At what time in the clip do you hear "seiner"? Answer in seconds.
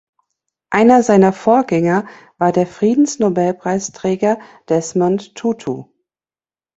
1.03-1.31